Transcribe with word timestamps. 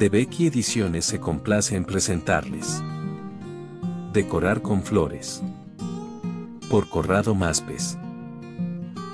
de 0.00 0.08
Becky 0.08 0.46
Ediciones 0.46 1.04
se 1.04 1.20
complace 1.20 1.76
en 1.76 1.84
presentarles. 1.84 2.82
Decorar 4.14 4.62
con 4.62 4.82
flores. 4.82 5.42
Por 6.70 6.88
Corrado 6.88 7.34
Maspes. 7.34 7.98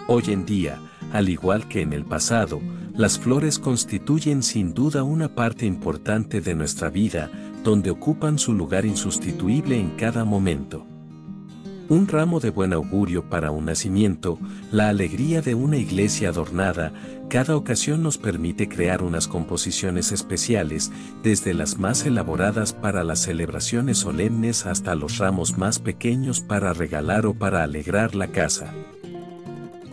Hoy 0.07 0.23
en 0.29 0.47
día, 0.47 0.81
al 1.13 1.29
igual 1.29 1.67
que 1.67 1.81
en 1.81 1.93
el 1.93 2.05
pasado, 2.05 2.61
las 2.95 3.19
flores 3.19 3.59
constituyen 3.59 4.45
sin 4.45 4.75
duda 4.75 5.03
una 5.03 5.35
parte 5.35 5.67
importante 5.67 6.41
de 6.41 6.55
nuestra 6.55 6.89
vida, 6.89 7.33
donde 7.65 7.91
ocupan 7.91 8.39
su 8.39 8.53
lugar 8.53 8.87
insustituible 8.87 9.81
en 9.81 9.91
cada 9.97 10.25
momento. 10.25 10.87
Un 11.89 12.09
ramo 12.09 12.41
de 12.41 12.51
buen 12.51 12.73
augurio 12.73 13.31
para 13.31 13.53
un 13.53 13.67
nacimiento, 13.67 14.41
la 14.73 14.89
alegría 14.89 15.41
de 15.41 15.55
una 15.55 15.77
iglesia 15.77 16.31
adornada, 16.31 16.93
cada 17.29 17.55
ocasión 17.55 18.03
nos 18.03 18.19
permite 18.19 18.69
crear 18.69 19.05
unas 19.05 19.29
composiciones 19.29 20.11
especiales, 20.11 20.91
desde 21.23 21.55
las 21.55 21.79
más 21.79 22.05
elaboradas 22.05 22.73
para 22.73 23.05
las 23.05 23.21
celebraciones 23.21 23.99
solemnes 23.99 24.67
hasta 24.67 24.97
los 24.97 25.19
ramos 25.19 25.59
más 25.59 25.79
pequeños 25.79 26.41
para 26.41 26.73
regalar 26.73 27.25
o 27.25 27.35
para 27.35 27.63
alegrar 27.63 28.17
la 28.17 28.29
casa. 28.29 28.75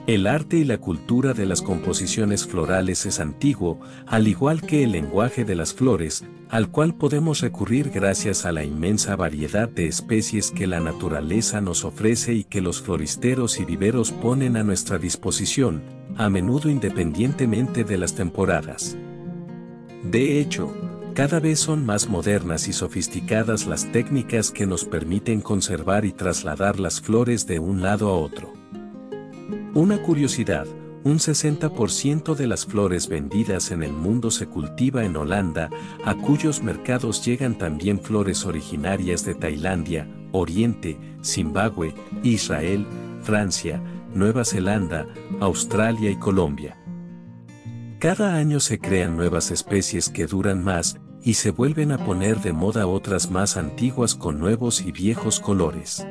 El 0.06 0.28
arte 0.28 0.58
y 0.58 0.66
la 0.66 0.80
cultura 0.80 1.34
de 1.34 1.46
las 1.46 1.62
composiciones 1.62 2.46
florales 2.46 3.06
es 3.06 3.22
antiguo, 3.22 3.80
al 4.06 4.28
igual 4.28 4.62
que 4.62 4.84
el 4.84 4.92
lenguaje 4.92 5.46
de 5.46 5.56
las 5.56 5.74
flores, 5.74 6.26
al 6.50 6.70
cual 6.70 6.94
podemos 6.94 7.40
recurrir 7.40 7.90
gracias 7.90 8.46
a 8.46 8.52
la 8.52 8.66
inmensa 8.66 9.16
variedad 9.16 9.70
de 9.70 9.88
especies 9.88 10.52
que 10.52 10.68
la 10.68 10.82
naturaleza 10.82 11.62
nos 11.62 11.86
ofrece 11.86 12.34
y 12.34 12.44
que 12.44 12.60
los 12.60 12.82
floristeros 12.82 13.62
y 13.62 13.64
viveros 13.64 14.12
ponen 14.12 14.58
a 14.58 14.64
nuestra 14.64 14.98
disposición, 14.98 15.82
a 16.18 16.30
menudo 16.30 16.70
independientemente 16.70 17.86
de 17.86 17.98
las 17.98 18.14
temporadas. 18.14 18.98
De 20.04 20.42
hecho, 20.42 20.76
cada 21.14 21.40
vez 21.40 21.60
son 21.60 21.86
más 21.86 22.10
modernas 22.10 22.68
y 22.68 22.74
sofisticadas 22.74 23.68
las 23.68 23.90
técnicas 23.94 24.52
que 24.52 24.66
nos 24.66 24.84
permiten 24.84 25.40
conservar 25.40 26.04
y 26.04 26.12
trasladar 26.12 26.78
las 26.78 27.00
flores 27.00 27.48
de 27.48 27.60
un 27.60 27.82
lado 27.82 28.10
a 28.10 28.18
otro. 28.18 28.63
Una 29.76 30.00
curiosidad, 30.04 30.68
un 31.04 31.18
60% 31.18 32.36
de 32.36 32.46
las 32.46 32.68
flores 32.68 33.08
vendidas 33.08 33.72
en 33.72 33.82
el 33.82 33.92
mundo 33.92 34.30
se 34.30 34.46
cultiva 34.46 35.04
en 35.04 35.16
Holanda, 35.16 35.72
a 36.06 36.14
cuyos 36.14 36.62
mercados 36.62 37.26
llegan 37.26 37.58
también 37.58 38.00
flores 38.00 38.46
originarias 38.46 39.26
de 39.26 39.34
Tailandia, 39.34 40.08
Oriente, 40.32 41.00
Zimbabue, 41.24 41.96
Israel, 42.22 42.86
Francia, 43.24 43.82
Nueva 44.14 44.46
Zelanda, 44.46 45.08
Australia 45.40 46.12
y 46.12 46.18
Colombia. 46.18 46.78
Cada 47.98 48.36
año 48.36 48.60
se 48.60 48.78
crean 48.78 49.18
nuevas 49.18 49.50
especies 49.50 50.08
que 50.08 50.28
duran 50.28 50.64
más 50.64 51.00
y 51.24 51.34
se 51.34 51.50
vuelven 51.50 51.92
a 51.94 51.98
poner 51.98 52.42
de 52.42 52.54
moda 52.54 52.86
otras 52.86 53.32
más 53.32 53.58
antiguas 53.58 54.14
con 54.14 54.38
nuevos 54.38 54.82
y 54.82 54.92
viejos 54.92 55.40
colores. 55.40 56.06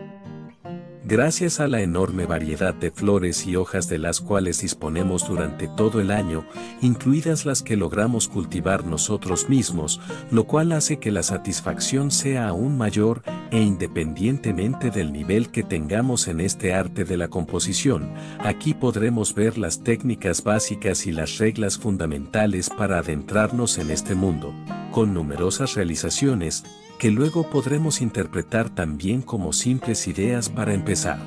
Gracias 1.05 1.59
a 1.59 1.67
la 1.67 1.81
enorme 1.81 2.27
variedad 2.27 2.73
de 2.73 2.93
flores 2.93 3.45
y 3.45 3.57
hojas 3.57 3.89
de 3.89 3.99
las 3.99 4.21
cuales 4.21 4.61
disponemos 4.61 5.27
durante 5.27 5.67
todo 5.67 6.01
el 6.01 6.13
año, 6.13 6.47
incluidas 6.81 7.45
las 7.45 7.65
que 7.65 7.77
logramos 7.77 8.29
cultivar 8.29 8.85
nosotros 8.85 9.49
mismos, 9.49 10.01
lo 10.31 10.45
cual 10.45 10.71
hace 10.71 11.01
que 11.01 11.11
la 11.11 11.25
satisfacción 11.25 12.13
sea 12.13 12.47
aún 12.47 12.79
mayor 12.79 13.23
e 13.51 13.61
independientemente 13.61 14.93
del 14.93 15.13
nivel 15.13 15.51
que 15.51 15.65
tengamos 15.65 16.29
en 16.29 16.41
este 16.41 16.73
arte 16.73 17.05
de 17.05 17.17
la 17.17 17.27
composición, 17.27 18.15
aquí 18.39 18.73
podremos 18.73 19.35
ver 19.35 19.59
las 19.59 19.83
técnicas 19.83 20.45
básicas 20.45 21.09
y 21.09 21.13
las 21.13 21.39
reglas 21.39 21.79
fundamentales 21.79 22.71
para 22.71 22.99
adentrarnos 22.99 23.79
en 23.79 23.91
este 23.91 24.15
mundo, 24.15 24.55
con 24.93 25.13
numerosas 25.13 25.75
realizaciones, 25.75 26.63
que 27.03 27.11
luego 27.11 27.51
podremos 27.51 28.01
interpretar 28.01 28.71
también 28.71 29.23
como 29.23 29.53
simples 29.53 30.07
ideas 30.07 30.49
para 30.49 30.73
empezar. 30.73 31.19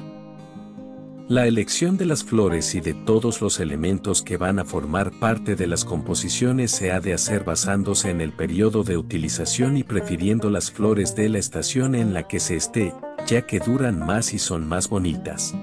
La 1.28 1.48
elección 1.48 1.98
de 1.98 2.06
las 2.06 2.24
flores 2.24 2.76
y 2.76 2.80
de 2.80 2.94
todos 2.94 3.42
los 3.42 3.60
elementos 3.60 4.22
que 4.22 4.38
van 4.38 4.60
a 4.60 4.64
formar 4.64 5.12
parte 5.20 5.58
de 5.58 5.68
las 5.68 5.84
composiciones 5.84 6.72
se 6.72 6.94
ha 6.94 7.02
de 7.02 7.14
hacer 7.14 7.44
basándose 7.44 8.10
en 8.10 8.22
el 8.22 8.32
periodo 8.32 8.86
de 8.86 8.96
utilización 8.96 9.76
y 9.76 9.84
prefiriendo 9.84 10.50
las 10.50 10.72
flores 10.72 11.14
de 11.14 11.28
la 11.28 11.40
estación 11.40 11.94
en 11.94 12.14
la 12.14 12.26
que 12.26 12.40
se 12.40 12.56
esté, 12.56 12.94
ya 13.28 13.46
que 13.46 13.60
duran 13.60 14.00
más 14.00 14.34
y 14.34 14.40
son 14.40 14.66
más 14.70 14.88
bonitas. 14.88 15.54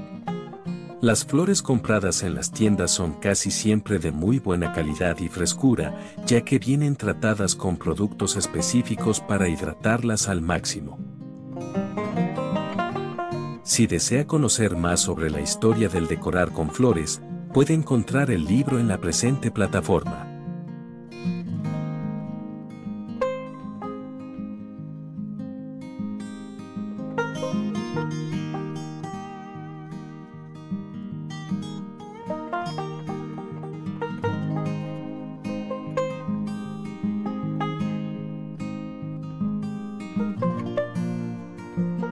Las 1.03 1.25
flores 1.25 1.63
compradas 1.63 2.23
en 2.23 2.37
las 2.37 2.53
tiendas 2.53 2.93
son 2.93 3.15
casi 3.15 3.51
siempre 3.51 3.99
de 3.99 4.13
muy 4.13 4.39
buena 4.39 4.73
calidad 4.73 5.19
y 5.19 5.27
frescura, 5.27 5.99
ya 6.27 6.43
que 6.43 6.61
vienen 6.61 6.95
tratadas 6.95 7.57
con 7.57 7.77
productos 7.77 8.37
específicos 8.37 9.19
para 9.19 9.49
hidratarlas 9.49 10.29
al 10.29 10.43
máximo. 10.43 11.01
Si 13.65 13.89
desea 13.89 14.29
conocer 14.29 14.77
más 14.77 15.01
sobre 15.01 15.29
la 15.29 15.41
historia 15.41 15.89
del 15.89 16.07
decorar 16.07 16.53
con 16.53 16.71
flores, 16.71 17.21
puede 17.53 17.75
encontrar 17.75 18.31
el 18.31 18.45
libro 18.45 18.79
en 18.79 18.87
la 18.87 18.99
presente 18.99 19.51
plataforma. 19.51 20.32